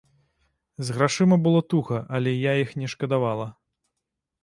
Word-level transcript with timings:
З 0.87 0.95
грашыма 0.95 1.37
было 1.45 1.61
туга, 1.75 2.01
але 2.19 2.35
я 2.49 2.57
іх 2.65 2.75
не 2.81 2.87
шкадавала. 2.97 3.47